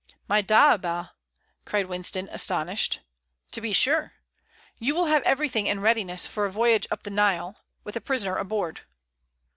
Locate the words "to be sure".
3.51-4.13